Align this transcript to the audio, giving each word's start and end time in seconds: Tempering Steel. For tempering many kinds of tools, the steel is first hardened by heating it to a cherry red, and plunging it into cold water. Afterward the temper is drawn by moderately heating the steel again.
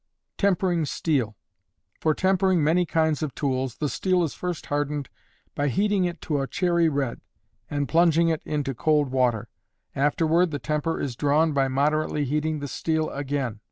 Tempering 0.39 0.85
Steel. 0.85 1.37
For 1.99 2.15
tempering 2.15 2.63
many 2.63 2.87
kinds 2.87 3.21
of 3.21 3.35
tools, 3.35 3.75
the 3.75 3.87
steel 3.87 4.23
is 4.23 4.33
first 4.33 4.65
hardened 4.65 5.09
by 5.53 5.67
heating 5.67 6.05
it 6.05 6.21
to 6.21 6.39
a 6.41 6.47
cherry 6.47 6.89
red, 6.89 7.21
and 7.69 7.87
plunging 7.87 8.27
it 8.29 8.41
into 8.43 8.73
cold 8.73 9.11
water. 9.11 9.47
Afterward 9.95 10.49
the 10.49 10.57
temper 10.57 10.99
is 10.99 11.15
drawn 11.15 11.53
by 11.53 11.67
moderately 11.67 12.25
heating 12.25 12.61
the 12.61 12.67
steel 12.67 13.11
again. 13.11 13.59